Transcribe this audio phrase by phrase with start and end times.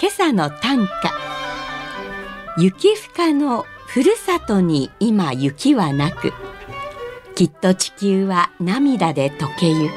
[0.00, 0.90] 今朝の短歌。
[2.56, 6.32] 雪深のふるさとに今雪はなく。
[7.34, 9.92] きっと地球は涙で溶けゆく。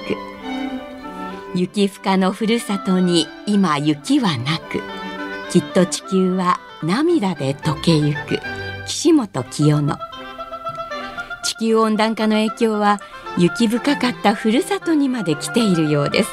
[1.54, 4.82] 雪深のふるさとに今雪はなく。
[5.52, 8.40] きっと地球は涙で溶けゆく。
[8.88, 10.00] 岸本清野。
[11.44, 13.00] 地球温暖化の影響は
[13.38, 16.32] 雪深かったふるさとにまで来ているようです。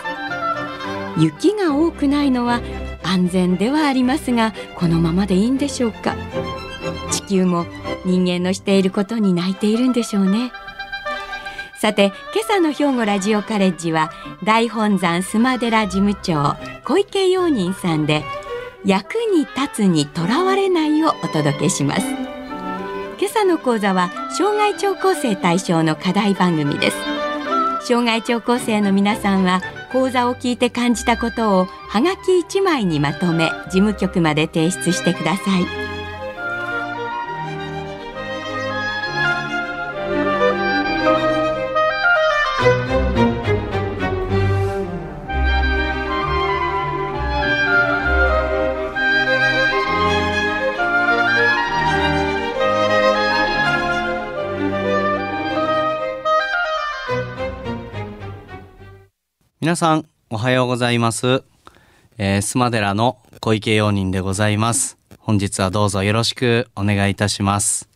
[1.19, 2.63] 雪が多くないのは
[3.09, 6.15] 安全ではありますがこのままでいいんでしょうか。
[7.11, 7.67] 地球も
[8.05, 10.53] 人間のしていることに泣いているんでしょうね。
[11.81, 14.11] さて今朝の兵庫ラジオカレッジは
[14.45, 18.25] 大本山須磨寺事務長小池陽人さんで
[18.85, 22.07] 役に立つにとらわれないをお届けします。
[23.21, 26.97] 今朝の講座は障害聴講生対象の課題番組です。
[27.87, 29.63] 障害聴講生の皆さんは
[29.93, 35.67] 講座を聞いて感じたことをはがき1枚にまとめ事務局まで提出してください。
[59.61, 61.43] 皆さんおはようございます、
[62.21, 64.99] えー、スマデラの小池陽人でございます。
[65.21, 67.89] 本日はどうぞよろしくお願いいたします、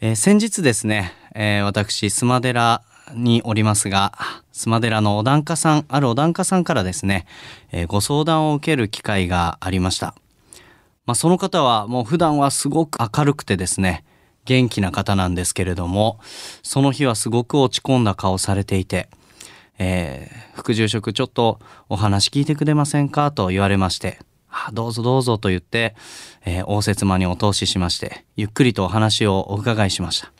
[0.00, 2.82] えー先日ですね、えー私スマデラ
[3.14, 4.12] におりますが
[4.50, 7.26] スマデラのお檀家さんあるお檀家さんからですね、
[7.70, 10.16] えーご相談を受ける機会がありました。
[11.04, 14.04] まあ、その方はもう普段はすごく明るくてですね
[14.46, 16.18] 元気な方なんですけれども
[16.64, 19.08] その日はすごく落ち込んだ顔されていて
[19.78, 24.18] えー副住職ちょっとお話聞いてくれませんかと言われまして、
[24.50, 25.94] あどうぞどうぞと言って、
[26.44, 30.32] えー応接間にお通ししまして、ゆっくりとお話をお伺いしました。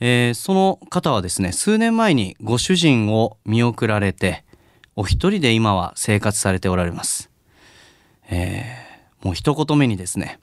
[0.00, 4.44] えーその方はですね、数年前にご主人を見送られて、
[4.96, 7.30] お一人で今は生活されておられます。
[8.28, 10.38] えーもう一言目にですね、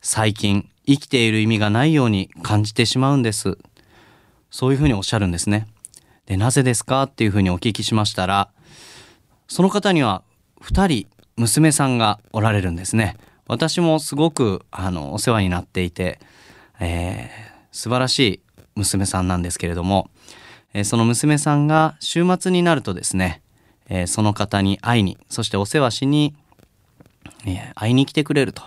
[0.00, 3.58] 最近生きている意味がないように感じてしまうんです。
[4.50, 5.66] そういうふうにおっしゃるんですね。
[6.26, 7.04] で、なぜですか？
[7.04, 8.48] っていうふうにお聞きしましたら、
[9.48, 10.22] その方には
[10.62, 11.06] 2人
[11.36, 13.16] 娘さんがおられるんですね。
[13.48, 16.20] 私もすごくあのお世話になっていて、
[16.80, 18.40] えー素晴らしい
[18.74, 20.10] 娘さんなんですけれども、
[20.74, 23.42] えーその娘さんが週末になるとですね、
[23.88, 26.34] えーその方に会いに、そしてお世話しに、
[27.46, 28.62] え会いに来てくれると。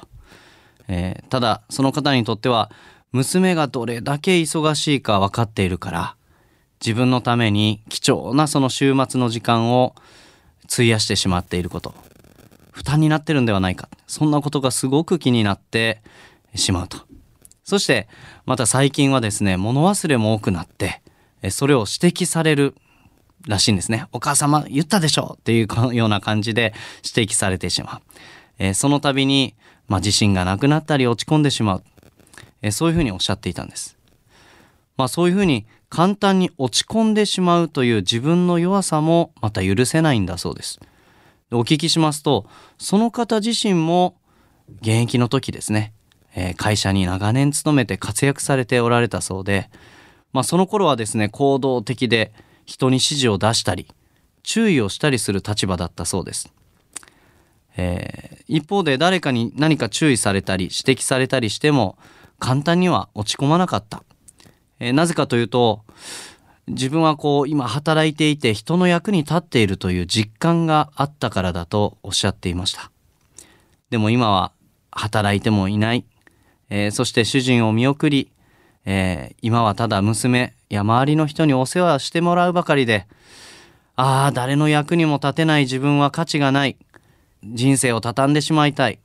[0.87, 2.69] えただその方にとっては
[3.11, 6.14] 娘がどれだけ忙しいか分かっているから
[6.85, 9.95] 自分のために貴重なその週末の時間を
[10.71, 11.95] 費やしてしまっていること。
[12.69, 13.89] 負担になってるんではないか。
[14.05, 16.03] そんなことがすごく気になって
[16.53, 16.99] しまうと。
[17.63, 18.07] そして
[18.45, 21.01] また最近はですね物忘れも多くなって
[21.49, 22.75] それを指摘される
[23.47, 24.05] らしいんですね。
[24.11, 28.01] お母様言ったでしょっていうような感じで指摘されてしまう、
[28.59, 29.55] えその度に、
[29.87, 31.83] まあ、自信がなくなったり落ち込んでしまう、
[32.61, 33.97] えそういうふうにおっしゃっていたんです。
[34.97, 40.79] まあそういうふうに簡単に落ち込んでしまうという自分の弱さもまた許せないんだそうです。
[41.51, 42.47] お聞きしますと、
[42.77, 44.15] その方自身も
[44.81, 45.93] 現役の時ですね、
[46.35, 49.69] えー会社に長年勤めて活躍されておられたそうで、
[50.33, 52.33] まあその頃はですね、行動的で
[52.65, 53.87] 人に指示を出したり、
[54.43, 56.53] 注意をしたりする立場だったそうです。
[57.77, 61.97] えー一方で誰かに何か注意されたり指摘されたりしても
[62.37, 64.03] 簡単には落ち込まなかった。
[64.79, 65.83] えーなぜかというと
[66.67, 72.91] 自分はこう今働いていて人の役に立っているという実感があったからだとおっしゃっていました。
[73.89, 74.51] でも今は
[74.91, 76.05] 働いてもいない。
[76.69, 78.31] えーそして主人を見送り、
[78.85, 83.05] えー今はただ娘や周りの人にお世話してもらうばかりで、
[83.95, 86.77] ああ、誰の役にも立てない自分は価値がない。
[87.43, 88.99] 人生を畳んでしまいたい。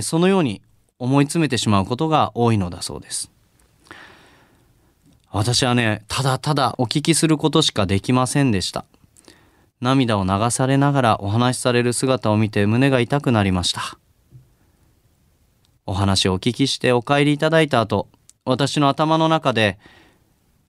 [0.00, 0.62] そのように
[0.98, 3.33] 思い詰めてしまうことが多いのだそうです。
[5.34, 8.84] 私はね、ただただお聞きすることしかできませんでした。
[9.80, 13.98] 涙を流されながらお話しされる姿を見て胸が痛くなりました。
[15.86, 18.06] お話をお聞きしてお帰りいただいた後
[18.44, 19.76] 私の頭の中で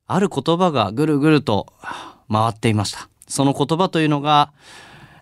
[0.08, 1.68] ある言葉がぐるぐると
[2.28, 3.08] 回っていました。
[3.28, 4.52] その言葉というのが、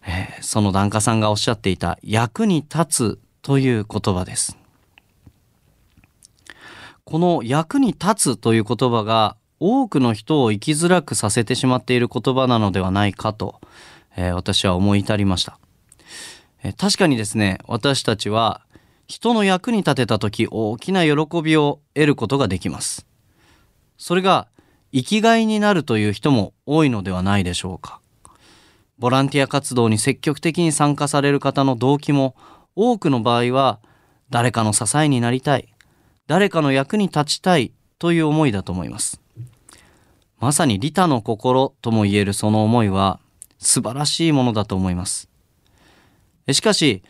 [0.07, 4.62] えーその檀家さんがおっしゃっていた役に立つという言葉です。
[7.13, 13.61] この役に立つという言葉が多くの人を生きづらくさせてしまっている言葉なのではないかと、
[14.17, 15.59] えー私は思い至りました、
[16.63, 18.61] えー確かにですね私たちは
[19.05, 23.05] 人の役に立てた時大きな喜びを得ることができます。
[23.99, 24.47] それが
[24.91, 28.01] 生きがいになるという人も多いのではないでしょうか。
[28.97, 32.35] ボランティア活動に積極的に参加される方の動機も
[32.75, 33.81] 多くの場合は
[34.31, 35.72] 誰かの支えになりたい。
[36.27, 39.21] 誰かの役に立ちたいという思いだと思います。
[40.39, 43.19] まさに利他の心とも言えるその思いは
[43.59, 45.29] 素晴らしいものだと思います。
[46.51, 47.03] しかし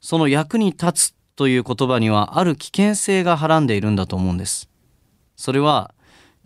[0.00, 4.68] その役に立つという言葉にはある危険性がはらんでいるんだと思うんです。
[5.36, 5.94] それは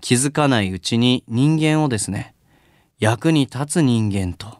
[0.00, 2.35] 気づかないうちに人間をですね
[2.99, 4.59] 役に立つ人間と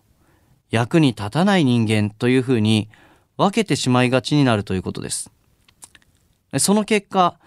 [0.71, 2.89] 役に立たない人間というふうに
[3.37, 5.31] 分けてしまいがちになるということです。
[6.59, 7.39] その結果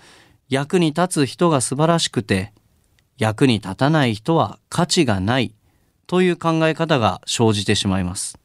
[0.49, 2.53] 役に立つ人が素晴らしくて
[3.17, 5.53] 役に立たない人は価値がない
[6.05, 8.39] という考え方が生じてしまいます。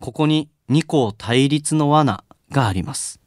[0.00, 3.20] ここに二項対立の罠があります。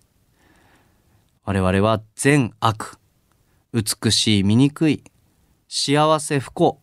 [1.44, 2.98] 我々は善悪
[3.72, 5.04] 美しい醜い
[5.68, 6.80] 幸せ不幸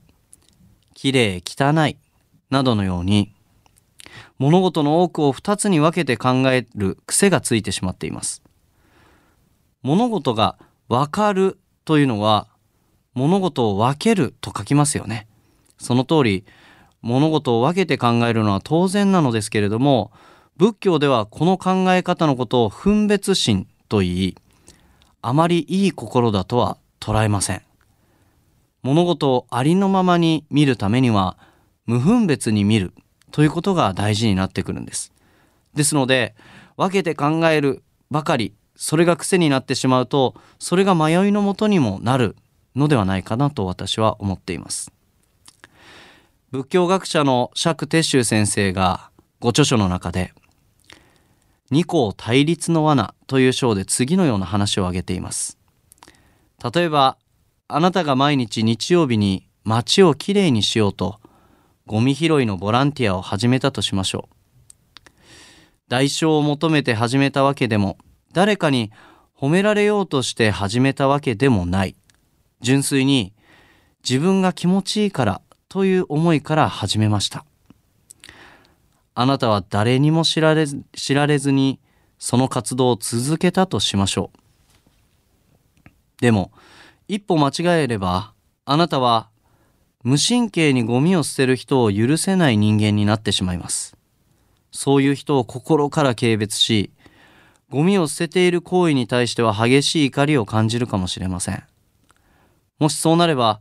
[0.94, 1.98] 綺麗汚い
[2.50, 3.34] などのように
[4.38, 8.42] 物事の多くを二つに分けて考える癖がついてしまっています。
[9.82, 10.58] 物事が
[10.92, 12.48] 分かるというのは
[13.14, 15.26] 物事を分けると書きますよね。
[15.78, 16.44] その通り
[17.00, 20.12] 物事を分けて考えるのは当然なのですけれども
[20.58, 24.36] 仏教ではこの考え方のことを分別心と言い
[25.22, 27.62] あまりいい心だとは捉えません。
[28.82, 31.38] 物事をありのままに見るためには
[31.86, 32.92] 無分別に見る
[33.30, 35.14] ということが大事になってくるんです。
[35.72, 36.34] ですので
[36.76, 42.36] 分けて考えるばかりそれが癖になってしまうとそれが迷いのもとにもなる
[42.74, 44.92] のではないかなと私は思っています。
[46.50, 49.10] 仏教学者の釈徹宗先生が
[49.40, 50.34] ご著書の中で
[51.70, 55.58] 二項対立の罠という章で次のような話を挙げています。
[56.74, 57.16] 例えば
[57.68, 61.18] あなたが毎日日曜日に街をきれいにしようと
[61.86, 64.34] ゴミ拾いのボランティアを始めたとしましょう。
[65.88, 67.98] 代償を求めて始めたわけでも
[68.32, 68.90] 誰かに
[69.36, 71.96] 褒められようとして始めたわけでもない。
[72.60, 73.32] 純粋に
[74.08, 77.44] 自分が気持ちいいからという思いから始めました。
[79.14, 81.80] あなたは誰にも知られず知られずに
[82.18, 84.38] その活動を続けたとしましょう。
[86.20, 86.52] でも
[87.08, 88.32] 一歩間違えれば
[88.64, 89.28] あなたは
[90.04, 93.96] 無神経にゴミを捨てる人を許せない人間になってしまいます。
[94.70, 96.90] そういう人を心から軽蔑し
[97.72, 101.64] ゴミを捨てている行為に対しては激しい怒りを感じるかもしれません
[102.78, 103.60] もしそうなれば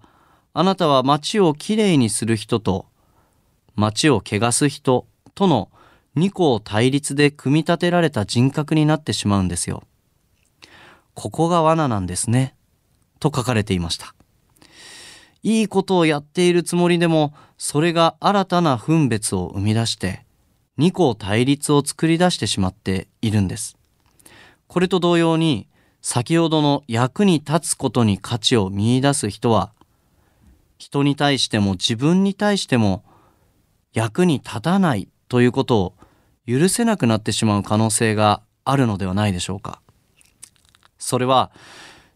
[0.53, 2.85] あなたは街をきれいにする人と
[3.75, 5.71] 街を汚す人との
[6.13, 9.83] 二項対立で組み立てられた人格になってしまうんですよ。
[11.13, 12.53] ここが罠なんですね。
[13.19, 14.13] と書かれていました。
[15.43, 20.25] いいことをやっているつもりでも、それが新たな分別を生み出して、
[20.77, 23.77] 二項対立を作り出してしまっているんです。
[24.71, 25.67] これと同様に、
[26.01, 29.73] 先ほどの役に立つことに価値を見出す人は、
[30.77, 33.03] 人に対しても自分に対しても
[33.91, 35.93] 役に立たないということを
[36.47, 39.81] 許せなくなってしまう可能性があるのではないでしょうか。
[40.97, 41.51] それは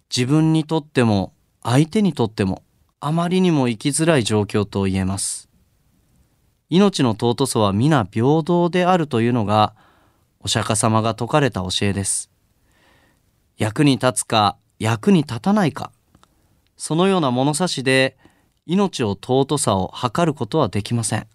[0.10, 2.64] 自分にとっても相手にとっても
[3.02, 5.50] あまりにも生きづらい状況と言えます。
[6.70, 9.76] 命の尊さは皆平等であるというのが
[10.40, 12.32] お釈迦様が説かれた教えです。
[13.58, 15.92] 役に立つか役に立たないか
[16.78, 18.18] そのような物差しで
[18.66, 21.28] 命を尊さを測ることはできません。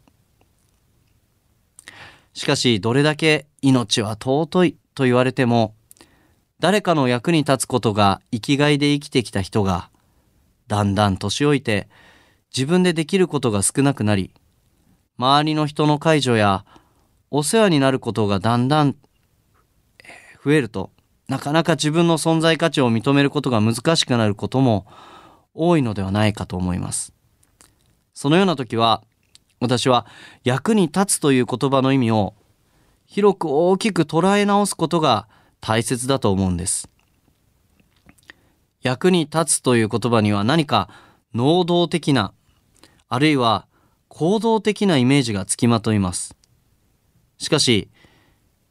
[2.32, 5.74] しかしどれだけ命は尊いと言われても
[6.58, 9.90] 誰かの役に立つことが生きがいで生きてきた人が
[10.68, 11.88] だんだん年老いて
[12.54, 14.32] 自分でできることが少なくなり
[15.18, 16.64] 周りの人の介助や
[17.30, 18.94] お世話になることがだんだん
[20.44, 20.90] 増えると
[21.30, 24.84] なかなか自分の存在価値を認めることが難しくなることも
[25.54, 27.14] 多いのではないかと思います。
[28.14, 29.04] そのような時は
[29.60, 30.06] 私は
[30.42, 32.34] 役に立つという言葉の意味を
[33.06, 35.28] 広く大きく捉え直すことが
[35.60, 36.90] 大切だと思うんです。
[38.82, 40.88] 役に立つという言葉には何か
[41.32, 42.32] 能動的な、
[43.08, 43.68] あるいは
[44.08, 46.34] 行動的なイメージがつきまといます。
[47.38, 47.88] しかし、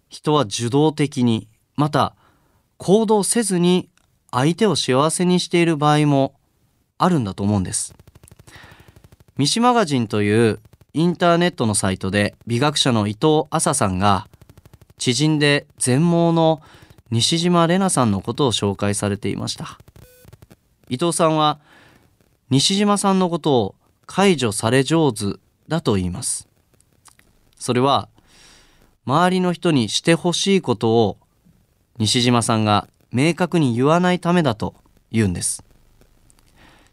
[0.10, 1.48] 人は受動的に、
[1.78, 2.18] また
[2.80, 3.90] 行動せずに
[4.32, 6.34] 相手を幸せにしている場合も
[6.98, 7.94] あるんだと思うんです。
[9.38, 10.60] ミシマガジンという
[10.94, 14.28] インターネットのサイトで美学者の伊藤麻さんが
[14.98, 16.62] 知人で全盲の
[17.12, 19.78] 西島玲奈さんのことを紹介されていました。
[20.90, 21.60] 伊藤さんは
[22.50, 25.36] 西島さんのことを解除され上手
[25.68, 26.48] だと言います。
[27.58, 28.08] それは
[29.06, 31.18] 周りの人にしてほしいことを
[32.00, 34.74] 西島さんが明確に言わないためだと
[35.12, 35.64] 言うんです。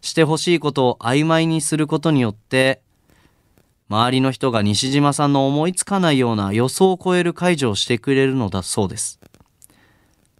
[0.00, 2.80] してほしいことを曖昧にすることによって
[3.88, 9.20] 周りの人が西島さんの思いつかないような予想を超える解除をしてくれるのだそうです。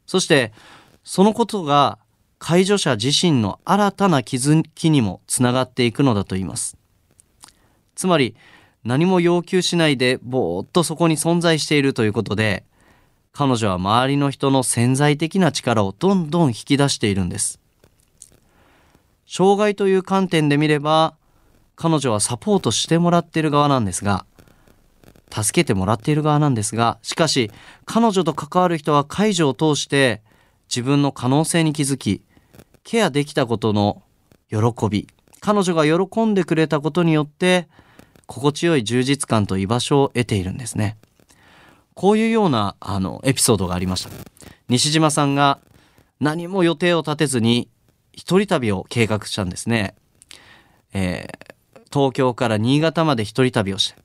[0.05, 0.53] そして
[1.05, 1.99] そのことが
[2.39, 6.77] 介助者自身の新たな気づきにもつながっていくのだと言います。
[7.95, 8.35] つまり
[8.85, 12.65] 何も要求しないでぼーっとそこに存在しているということで
[13.37, 17.61] 彼女は周りの人の潜在的な力をどんどん引き出しているんです。
[19.27, 21.15] 障害という観点で見れば
[21.75, 24.25] 彼女はサポートしてもらっている側なんですが
[25.31, 27.51] 助けてもらっている側なんですがしかし
[27.85, 30.23] 彼女と関わる人は介助を通して
[30.69, 32.23] 自分の可能性に気づき
[32.85, 34.03] ケアできたことの
[34.49, 35.09] 喜び
[35.41, 37.69] 彼女が喜んでくれたことによって
[38.27, 40.97] 心地よい充実感と居場所を得ているんですね
[41.97, 44.11] こういうようなあのエピソードがありました。
[44.69, 45.61] 西島さんが
[46.21, 47.71] 何も予定を立てずに
[48.13, 49.95] 一人旅を計画したんですね、
[50.93, 54.01] えー、東京から新潟まで一人旅をして、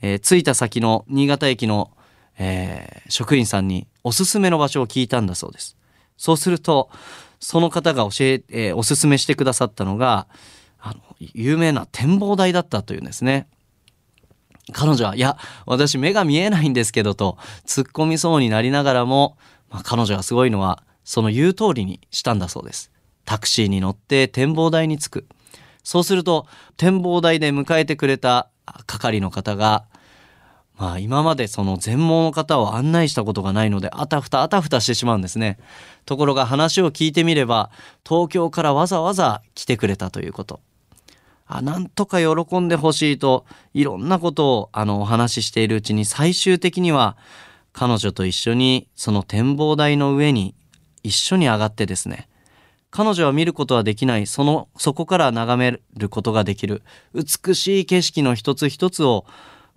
[0.00, 1.90] えー、着いた先の新潟駅の、
[2.38, 5.76] えー、職員さんにおすすめの場所を聞いたんだそうです。
[6.16, 6.90] そうすると、
[7.40, 10.26] その方が教え、えー、おすすめしてくださったのが、
[10.80, 13.48] あの、有名な展望台だったというんですね。
[14.72, 19.36] 彼女は、いや、私目が見えないんですけどと、突っ込みそうになりながらも、
[19.70, 22.90] まあ、彼女がすごいのは、その言う通りにしたんだそうです。
[23.24, 25.28] タクシーに乗って展望台に着く。
[25.82, 26.46] そうすると、
[26.76, 28.50] 展望台で迎えてくれた
[28.86, 29.84] 係の方が、
[30.78, 35.58] まあ今までその全盲の方を案内したことがないのであたふたあたふたしてしまうんですね。
[36.06, 37.70] ところが話を聞いてみれば
[38.08, 40.60] 東京からわざわざ来てくれたということ。
[41.48, 47.16] あなんとか喜んでほしいといろんなことをあのお話ししているうちに最終的には
[47.72, 50.54] 彼女と一緒にその展望台の上に
[51.02, 52.28] 一緒に上がってですね
[52.90, 56.82] 彼女は見ることはできないそのそこから眺めることができる
[57.14, 59.24] 美しい景色の一つ一つを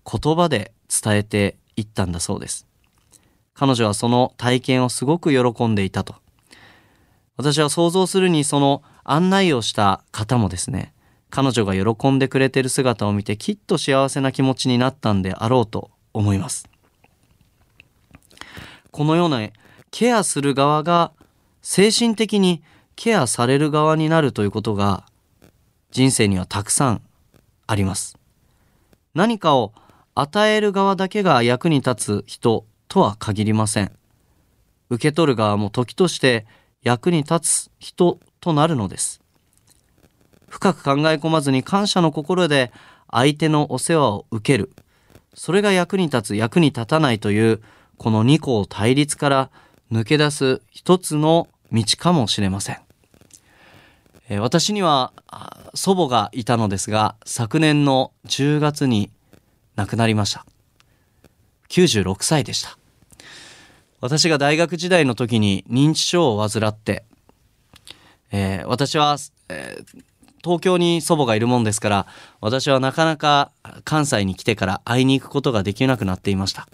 [0.06, 2.68] 言葉で伝えていったんだそうです。
[3.54, 6.16] 彼女はその体験をすごく喜んでいたと。
[7.38, 10.94] 私は想像するにその案内をした方もですね、
[11.32, 16.70] 彼女が喜んでくれてる姿を見てきっと幸せな気持ちになったんであろうと思います。
[18.92, 19.50] このような
[19.90, 21.12] ケアする側が
[21.62, 22.62] 精神的に
[22.96, 25.06] ケアされる側になるということが
[25.92, 27.02] 人生にはたくさん
[27.66, 28.18] あります。
[29.14, 29.74] 何かを
[30.14, 33.92] 与える側だけが役に立つ人とは限りません。
[34.90, 36.46] 受け取る側も時として
[36.84, 39.22] 役に立つ人となるのです。
[40.52, 42.74] 深く考え込まずに感謝の心で
[43.10, 44.72] 相手のお世話を受ける。
[45.34, 47.62] それが役に立つ、役に立たないという
[47.98, 49.50] この二項対立から
[49.92, 52.82] 抜け出す一つの道かもしれません。
[54.30, 55.12] え私には
[55.74, 59.10] 祖母がいたのですが昨年の10月に
[59.76, 60.46] 亡くなりました
[61.68, 62.78] 96歳でした
[64.00, 67.04] 私が大学時代の時に認知症を患って、
[68.32, 69.18] えー、私は、
[69.50, 70.04] えー、
[70.44, 72.08] 東京に祖母がいるもんですから
[72.40, 73.52] 私はなかなか
[73.84, 76.68] 関西に来てから会いに行くことができなくなっていました。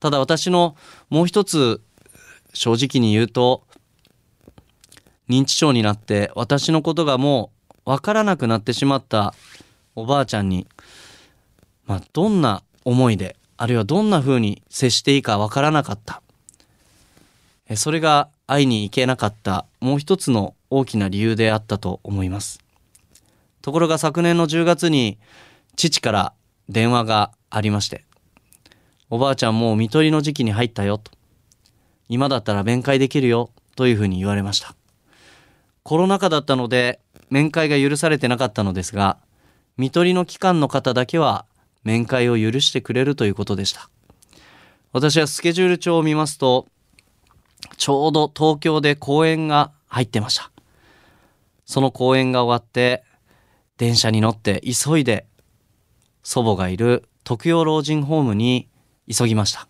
[0.00, 0.76] ただ私の
[1.08, 1.80] もう一つ
[2.52, 3.64] 正直に言うと
[5.28, 7.50] 認知症になって私のことがも
[7.86, 9.34] う分からなくなってしまった
[9.94, 10.66] おばあちゃんに
[11.86, 16.20] まあ、どんな思いであるいはどんな風に接していいかわからなかった。
[17.74, 22.60] それが会いに行けなかったもう一つの大きな理由であったと思います。
[23.62, 25.18] ところが昨年の10月に
[25.74, 26.32] 父から
[26.68, 28.04] 電話がありまして
[29.10, 31.10] おばあちゃんもう看取りの時期に入ったよと
[32.08, 34.74] 今だったら面会できるよというふうに言われました。
[35.82, 39.18] コロナ禍だったので面会が許されてなかったのですが
[39.76, 41.44] 看取りの機関の方だけは
[41.84, 43.90] 面会を許してくれるということでした。
[44.92, 46.66] 私はスケジュール帳を見ますと
[47.76, 50.50] ちょうど東京で公演が入ってました。
[51.66, 53.04] その公演が終わって
[53.76, 55.26] 電車に乗って急いで
[56.22, 58.68] 祖母がいる特養老人ホームに
[59.12, 59.68] 急ぎました、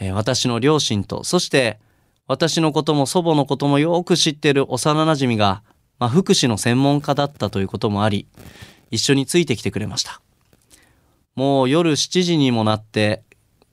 [0.00, 1.78] えー私の両親とそして
[2.26, 5.62] 私のことも祖母のこともよく知ってる幼なじみが、
[5.98, 8.26] まあ、福祉の専門家だったということもあり
[8.90, 10.20] 一緒についてきてくれました。
[11.34, 13.22] もう夜7時にもなって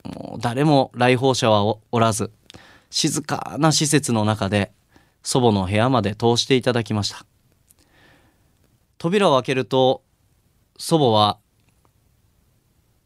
[0.03, 2.31] もう誰も来訪者はおらず
[2.89, 4.71] 静かな施設の中で
[5.31, 7.23] 祖母の部屋まで通していただきました。
[8.97, 10.01] 扉を開けると
[10.79, 11.37] 祖母は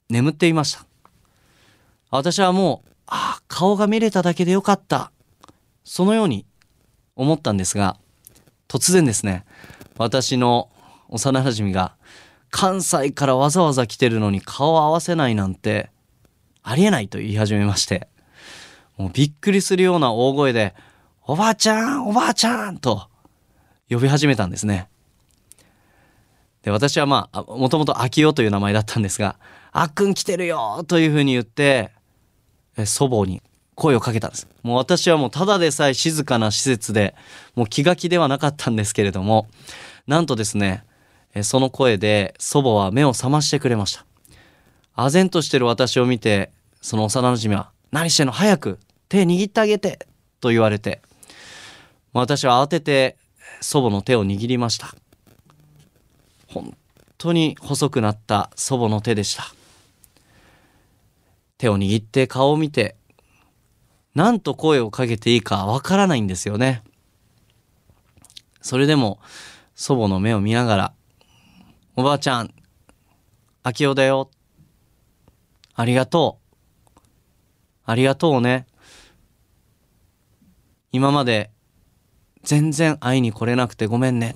[0.07, 0.85] 眠っていました。
[2.11, 5.11] 私はもうあ顔が見れただけでよかった。
[5.83, 6.45] そのように
[7.17, 7.97] 思ったんですが
[8.69, 9.43] 突然ですね
[9.97, 10.69] 私の
[11.09, 11.93] 幼馴染が
[12.51, 15.89] 関西からわざわざ来てるのに顔を合わせないなんて
[16.61, 18.07] ありえないと言い始めまして
[18.95, 20.73] もうびっくりするような大声で
[21.25, 23.07] 「おばあちゃんおばあちゃん!」と
[23.89, 24.87] 呼び始めたんですね。
[26.63, 29.37] で私はまあもともと秋代という名前だったんですが
[29.71, 31.91] 「あっくん来てるよ!」というふうに言って
[32.85, 33.41] 祖母に
[33.75, 34.47] 声をかけたんです。
[34.63, 37.15] もう私はもうただでさえ静かな施設で
[37.55, 39.47] もう気が気ではなかったんですけれども
[40.07, 40.85] なんとですね
[41.41, 44.05] その声で祖母は目を覚ましてくれました。
[44.95, 46.51] 唖然としてる私を見て
[46.81, 48.31] その幼馴染は「何してんの？
[48.31, 50.07] 早く手握ってあげて」
[50.39, 51.01] と言われて
[52.13, 53.17] 私は慌てて
[53.59, 54.95] 祖母の手を握りました。
[56.47, 56.77] 本
[57.17, 59.43] 当に細くなった祖母の手でした。
[61.57, 62.95] 手を握って顔を見て
[64.13, 66.83] 何と声をかけていいかわからないんですよね。
[68.61, 69.19] それでも
[69.73, 70.93] 祖母の目を見ながら
[71.95, 72.53] 「おばあちゃん
[73.63, 74.29] 秋代だよ。
[75.73, 76.39] ありがと
[76.95, 76.99] う。
[77.85, 78.67] ありがとうね。
[80.91, 81.49] 今まで
[82.43, 84.35] 全然会いに来れなくてごめんね。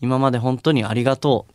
[0.00, 1.52] 今まで本当にありがとう。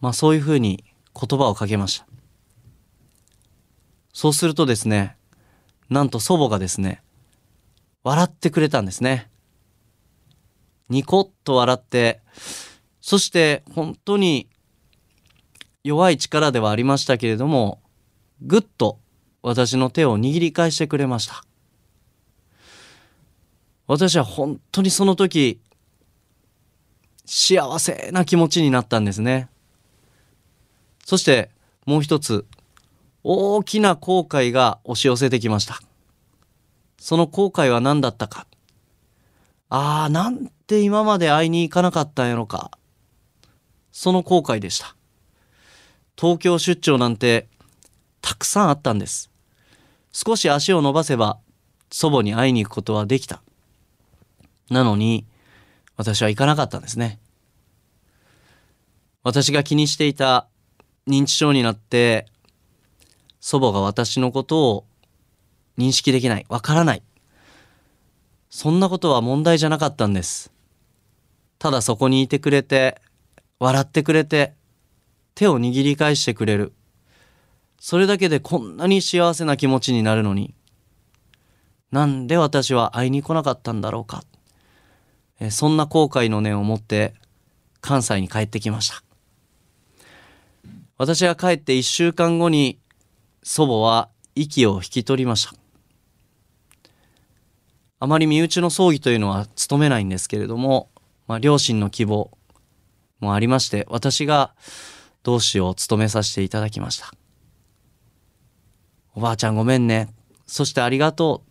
[0.00, 2.06] まあそういうふうに言葉をかけました。
[4.12, 5.16] そうするとですね
[5.88, 7.02] なんと祖母がですね
[8.02, 9.30] 笑ってくれたんですね。
[10.88, 12.20] ニコッと笑って
[13.00, 14.48] そして本当に
[15.84, 17.80] 弱い力ではありましたけれども
[18.42, 18.98] ぐっと
[19.42, 21.44] 私の手を握り返してくれました。
[23.88, 25.58] 私は本当にその時
[27.24, 29.48] 幸せな気持ちになったんですね。
[31.04, 31.50] そして
[31.86, 32.44] もう一つ
[33.24, 35.80] 大きな後悔が押し寄せてきました。
[36.98, 38.46] その後悔は何だったか。
[39.70, 42.70] ああなんて今まで会いに行かなかったんやろか。
[43.90, 44.94] その後悔でした。
[46.14, 47.48] 東京出張なんて
[48.20, 49.30] たくさんあったんです。
[50.12, 51.38] 少し足を伸ばせば
[51.90, 53.40] 祖母に会いに行くことはできた。
[54.70, 55.26] なのに
[55.96, 57.18] 私は行かなかったんですね。
[59.22, 60.48] 私が気にしていた
[61.06, 62.26] 認知症になって
[63.40, 64.84] 祖母が私のことを
[65.76, 67.02] 認識できないわからない。
[68.50, 70.52] そんなことは問題じゃなかったんです。
[71.58, 73.00] ただそこにいてくれて
[73.58, 74.54] 笑ってくれて
[75.34, 76.72] 手を握り返してくれる。
[77.80, 80.54] それだけでこんなに幸せな気持ちになるのに
[81.90, 84.24] なんで私は会いに来なかったんだろうか。
[85.50, 87.14] そんな後悔の念を持って
[87.80, 89.02] 関西に帰ってきました。
[90.96, 92.80] 私が帰って1週間後に
[93.44, 95.54] 祖母は息を引き取りました。
[98.00, 100.90] あまり身内の葬儀というのは務めないんですけれども、
[101.26, 102.30] まあ、両親の希望
[103.20, 104.54] もありまして私が
[105.22, 107.12] 同志を務めさせていただきました。
[109.14, 110.08] おばあちゃんごめんね。
[110.46, 111.48] そしてありがとう。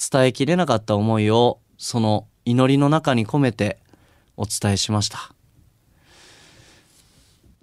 [0.00, 3.78] 伝えきれなかった思いをその祈りの中に込めて
[4.36, 5.32] お伝えしました。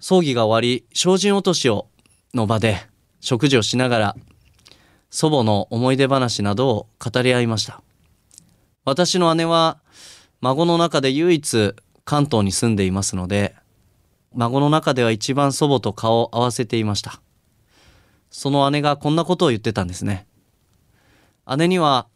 [0.00, 1.88] 葬儀が終わり精進落としを
[2.32, 2.78] の場で
[3.20, 4.16] 食事をしながら
[5.10, 7.82] 祖母の思い出話などを語り合いました。
[8.84, 9.80] 私の姉は
[10.40, 11.74] 孫の中で唯一
[12.04, 13.54] 関東に住んでいますので
[14.34, 17.20] 孫の中では一番祖母と顔を合わせていました。
[18.30, 20.26] その姉がこんなことを言ってたんですね。
[21.56, 22.06] 姉には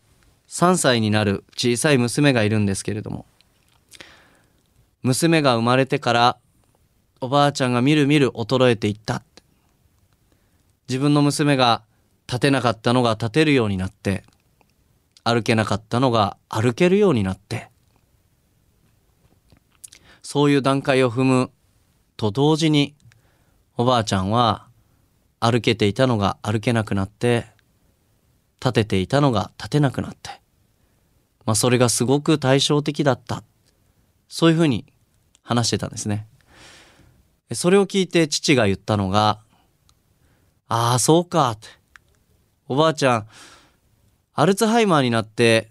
[0.53, 3.25] 3歳になる小さい娘がいるんですけれども。
[5.03, 6.38] 娘が生まれてから
[7.23, 9.23] おばあちゃんがみるみる衰えていった。
[10.91, 11.83] 自分の娘が
[12.27, 14.25] 立てなかったのが立てるようになって
[15.25, 17.71] 歩けなかったのが歩けるようになって。
[20.23, 21.51] そういう段階を踏む
[22.19, 22.95] と同時に
[23.79, 24.67] おばあちゃんは
[25.41, 27.47] 歩けていたのが歩けなくなって
[28.61, 30.41] 立てていたのが立てなくなって。
[31.44, 33.42] まあそれがすごく対照的だった。
[34.28, 34.87] そういうふうに
[35.42, 36.26] 話してたんですね。
[37.52, 39.40] それを聞いて父が言ったのが
[40.68, 41.59] 「ああそうか」
[42.66, 43.28] おばあちゃん
[44.33, 45.70] アルツハイマーになって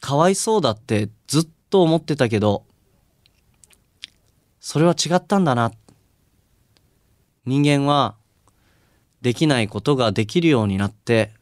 [0.00, 2.64] かわいそうだってずっと思ってたけど
[4.60, 5.72] それは違ったんだな。
[7.44, 8.16] 人間は
[9.20, 11.32] できないことができるようになって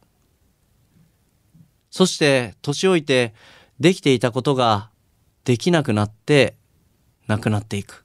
[1.95, 3.33] そして年老いて
[3.79, 4.89] できていたことが
[5.45, 6.57] できなくなって
[7.25, 8.03] なくなっていく。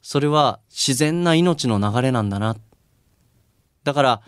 [0.00, 2.56] それは自然な命の流れなんだな。
[3.82, 4.22] だから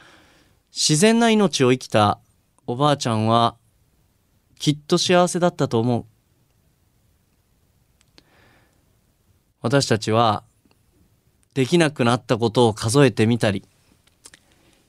[0.72, 2.18] 自然な命を生きた
[2.66, 3.54] おばあちゃんは
[4.58, 6.04] きっと幸せだったと思う。
[9.60, 10.42] 私たちは
[11.54, 13.64] できなくなったことを数えてみたり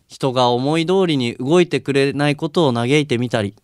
[0.07, 3.55] 人が思い通りに動いてくれないことを嘆いてみたり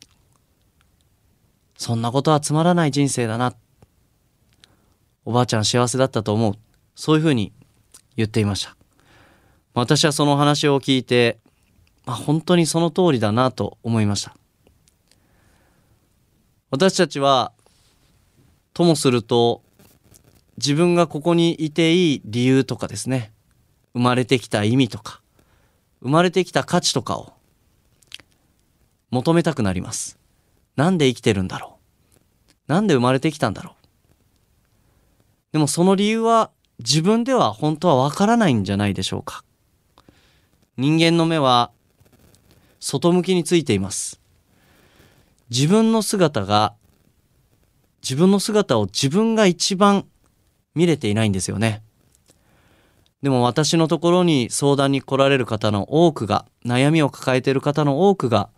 [1.82, 3.56] そんなことはつまらない人生だな。
[5.26, 6.54] おばあちゃん幸せだったと思う。
[6.94, 7.54] そういうふうに
[8.16, 8.78] 言っていました。
[9.74, 11.40] 私はその話を聞いて、
[12.06, 14.36] まあ、本当にその通りだなと思いました。
[16.70, 17.52] 私たちは
[18.76, 19.64] ともすると
[20.58, 23.32] 自分がここにいていい理由とかですね
[23.94, 25.21] 生まれてきた意味とか
[26.02, 27.34] 生まれてきた価値とかを
[29.12, 30.18] 求めたくなります。
[30.76, 31.78] なんで生きてるんだろ
[32.68, 32.72] う。
[32.72, 33.76] なんで生まれてきたんだろう。
[35.52, 39.44] でもその理由は自分では本当はわからないんじゃないでしょうか。
[40.78, 41.72] 人間の目は
[42.80, 44.20] 外向きについています。
[45.50, 46.74] 自分の姿が
[48.02, 50.06] 自分の姿を自分が一番
[50.74, 51.84] 見れていないんですよね。
[53.22, 58.50] でも私のところに相談に来られる方の多くが悩みを抱えている方の多くが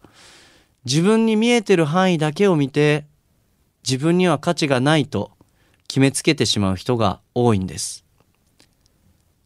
[0.85, 3.05] 自分に見えてる範囲だけを見て
[3.87, 5.31] 自分には価値がないと
[5.87, 8.05] 決めつけてしまう人が多いんです。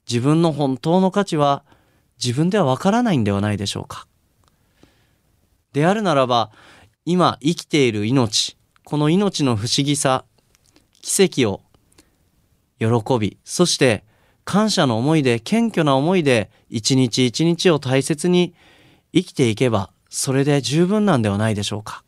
[0.08, 1.64] 自分の本当の価値は
[2.24, 4.08] 自分ではわからないんではないでしょうか。
[5.74, 6.52] であるならば
[7.06, 10.26] 今生きている命この命の不思議さ
[11.02, 11.62] 奇跡を
[12.80, 14.04] 喜びそして
[14.48, 18.56] 感謝の思いで謙虚な思いで一日一日を大切に
[19.14, 22.02] 生きていけばそれで十分なんではないでしょうか。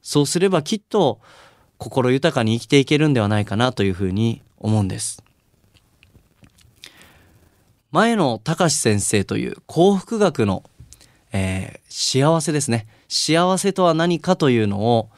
[0.00, 1.20] そうすればきっと
[1.76, 5.24] 心豊かに生きていけるんではないかなというふうに思うんです。
[7.90, 10.62] 前野隆先生という幸福学の、
[11.32, 12.86] えー、幸せですね。
[13.08, 15.10] 幸せとは何かというのを、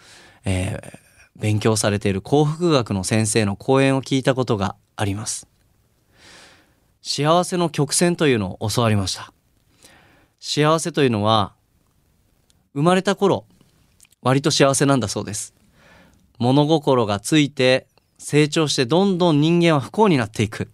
[0.47, 0.99] えー、
[1.37, 5.50] 勉強されている幸福学の先生の講演を聞いたことがあります。
[7.03, 9.33] 幸せの曲線というのを教わりました。
[10.39, 11.55] 幸せというのは
[12.75, 13.45] 生まれた頃
[14.23, 15.55] 割と幸せなんだそうです。
[16.39, 17.87] 物心がついて
[18.19, 20.71] 成長してどんどん人間は不幸になっていく。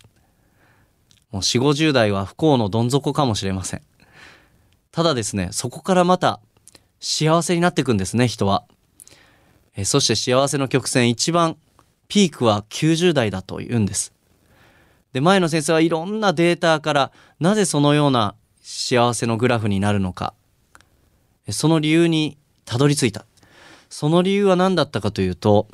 [1.31, 3.83] もう4 5 0代は不幸のどん底かもしれません。
[4.91, 6.41] ただですねそこからまた
[7.01, 8.65] 幸せになっていくんですね人は。
[9.77, 11.57] えそして幸せの曲線一番
[12.09, 14.16] ピークは90代だと言うんです。
[15.17, 20.35] で前の先生はいろんなデータからなぜそのような幸せのグラフになるのか。
[21.49, 23.25] その理由にたどり着いた。
[23.89, 25.69] その理由は何だったかというと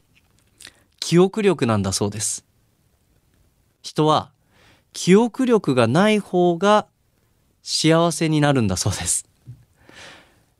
[1.00, 2.44] 記憶力なんだそうです。
[3.82, 4.30] 人は
[4.92, 6.86] 記憶力がない方が
[7.64, 9.26] 幸せになるんだそうです。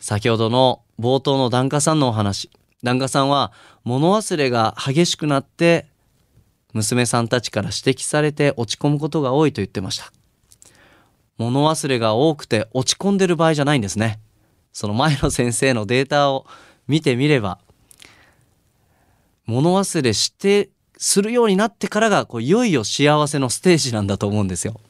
[0.00, 2.50] 先ほどの冒頭の檀家さんのお話。
[2.82, 3.52] 檀家さんは
[3.84, 5.86] 物忘れが激しくなって
[6.72, 10.12] 娘さんたちから指摘されて落ち込むことが多いと言ってました。
[11.38, 14.20] 物忘れが多くて落ち込んでる場合じゃないんですね。
[14.72, 16.46] その前の先生のデータを
[16.88, 17.58] 見てみれば
[19.44, 24.80] 物忘れしてするようになってからがこういよいよ幸せのステージなんだと思うんですよ。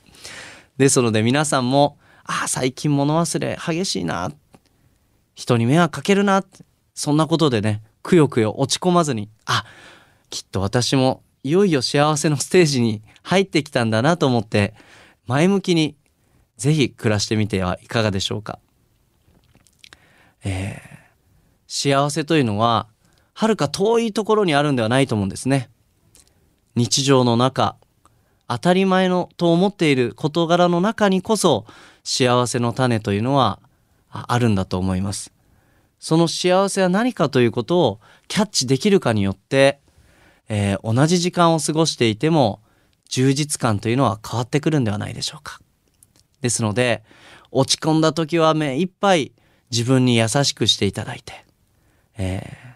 [0.76, 4.30] ですので皆さんもああ最近物忘れ激しいな。
[5.34, 6.44] 人に迷惑かけるな。
[6.94, 9.64] そんなことでねくよくよ落ち込まずにあ
[10.28, 14.74] きっと私もいよいよ幸せのステージに入ってきたんだなと思って
[15.26, 15.96] 前向きに
[16.56, 18.60] ぜひ暮らしてみてはいかがでしょうか。
[20.44, 20.80] えー、
[21.66, 22.88] 幸せというのは
[23.34, 25.70] はるか遠いところにあるんではないと思うんですね。
[26.74, 27.76] 日常の中
[28.48, 31.64] 当たり前のと思っている事柄の中にこそ
[32.04, 33.60] 幸せの種というのは
[34.10, 35.32] あるんだと思います。
[35.98, 39.80] その幸せは何かということをキャッチできるかによって、
[40.48, 42.60] えー同じ時間を過ごしていても
[43.08, 45.60] 充実感というのは変わってくるんではないでしょうか。
[46.40, 47.02] ですので
[47.50, 49.32] 落ち込んだ時は目いっぱい
[49.70, 51.44] 自分に優しくしていただいて、
[52.18, 52.72] えー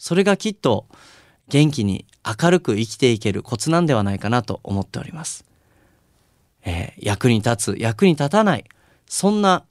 [0.00, 0.86] それがきっと
[1.48, 5.44] 元気に明るく生きていけるコツなんではないかなと思っております。
[6.64, 8.64] えー役に立つ役に立たない
[9.06, 9.64] そんな、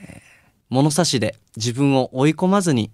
[0.00, 0.28] えー
[0.70, 2.90] 物差しで自分を追い込まずに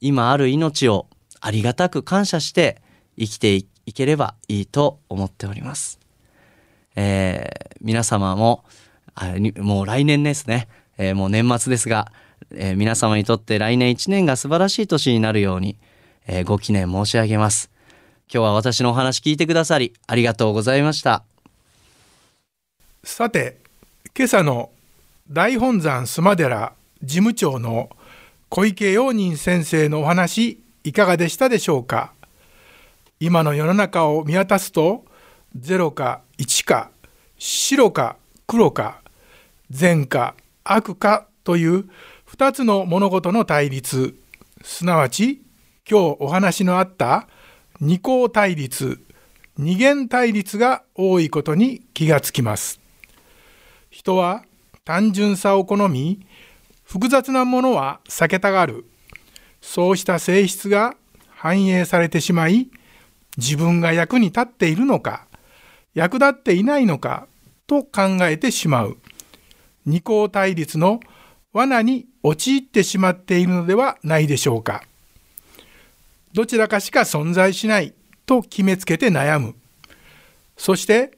[0.00, 1.06] 今ある命を
[1.40, 2.81] ありがたく感謝して
[3.18, 5.98] 生きていければいいと思っております。
[6.96, 8.64] えー皆様も
[9.16, 12.12] あもう来年ですね、えーもう年末ですが、
[12.52, 15.76] えー皆様にとって来年1年が素晴らしい年になるように、
[16.26, 17.70] えーご記念申し上げます。
[18.32, 21.24] 今日は私のお話聞いてくださりありがとうございました。
[23.04, 23.58] さて
[24.16, 24.70] 今朝の
[25.28, 26.72] 大本山須磨寺
[27.02, 27.90] 事務長の
[28.48, 32.12] 小池陽人先生のお話いかがでしたでしょうか？
[33.24, 35.04] 今の世の中を見渡すと
[35.56, 36.90] 0か1か
[37.38, 38.16] 白か
[38.48, 39.00] 黒か
[39.70, 41.88] 善か悪かという
[42.36, 44.16] 2つの物事の対立
[44.64, 45.40] すなわち
[45.88, 47.28] 今日お話のあった
[47.80, 48.98] 二項対立
[49.56, 52.80] 二元対立が多いことに気がつきます。
[53.88, 54.42] 人は
[54.84, 56.26] 単純さを好み
[56.82, 58.84] 複雑なものは避けたがる
[59.60, 60.96] そうした性質が
[61.30, 62.68] 反映されてしまい
[63.36, 65.26] 自分が役に立っているのか
[65.94, 67.26] 役立っていないのか
[67.66, 68.98] と考えてしまう。
[69.84, 71.00] 二項対立の
[71.52, 74.82] 罠に陥ってしまっているのではないでしょうか。
[76.32, 77.92] どちらかしか存在しない
[78.24, 79.54] と決めつけて悩む。
[80.56, 81.12] そして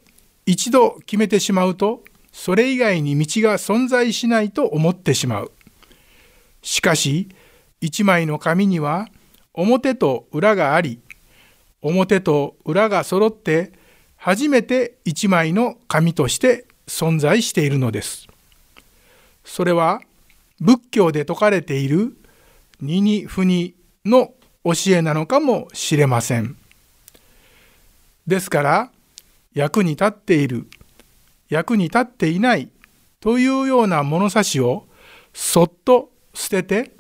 [0.47, 5.53] 一度決めてしまうとそれ以外に道が存在しないと思ってしまう。
[6.63, 7.29] しかし
[7.81, 9.09] 一枚の紙には
[9.53, 10.99] 表と裏があり
[11.85, 13.73] 表と裏が揃って
[14.17, 18.27] 初めて一枚の紙として存在しているのです。
[19.45, 20.01] それは
[20.61, 22.17] 仏教で説かれている
[22.81, 24.33] 二に不二の
[24.65, 26.57] 教えなのかもしれません。
[28.27, 28.91] ですから
[29.53, 30.67] 役に立っている
[31.51, 32.71] 役に立っていない
[33.21, 34.87] というような物差しを
[35.35, 36.93] そっと捨てて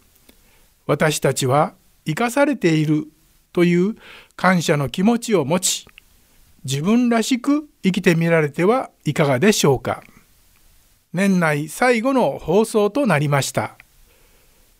[0.87, 1.73] 私たちは
[2.05, 3.07] 生かされている
[3.55, 3.97] という
[4.37, 5.87] 感謝の気持ちを持ち
[6.65, 10.05] 自分らしく生きてみられてはいかがでしょうか
[11.15, 13.79] 年内最後の放送となりました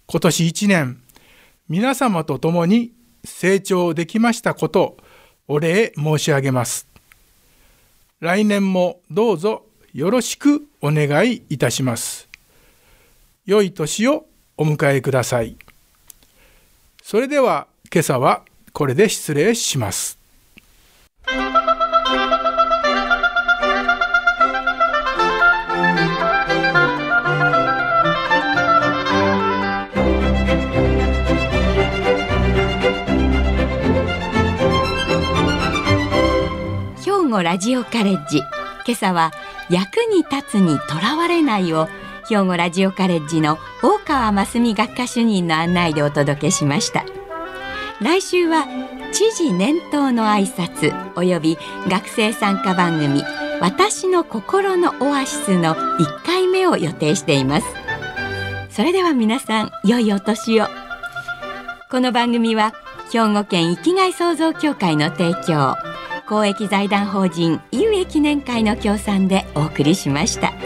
[0.07, 1.01] 今年一年
[1.71, 2.93] 皆様と共に
[3.25, 4.99] 成長できましたこと
[5.49, 6.87] お礼申し上げます
[8.21, 12.29] 来年もどうぞよろしくお願いいたします。
[13.47, 15.57] 良い年をお迎えください。
[17.01, 18.43] それでは今朝は
[18.75, 20.19] これで失礼します。
[37.05, 38.47] 兵庫ラジオカレッジ今
[38.89, 39.31] 朝は
[39.71, 41.89] 役に立つにとらわれないを
[42.29, 47.05] 兵庫ラジオカレッジの大川真澄学科主任の案内でお届けしました
[48.05, 48.67] 来週は
[49.13, 51.57] 知事年頭の挨拶および
[51.89, 53.23] 学生参加番組
[53.63, 57.67] 私の心のオアシスの1回目を予定しています
[58.69, 60.67] それでは皆さん良いお年を
[61.91, 62.75] この番組は
[63.11, 65.75] 兵庫県生きがい創造協会の提供
[66.29, 70.64] 公益財団法人有益記念会の協賛でお送りしました。